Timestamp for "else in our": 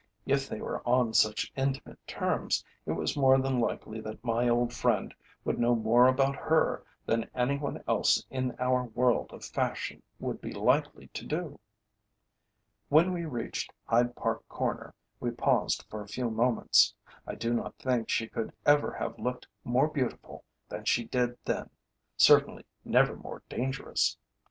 7.87-8.85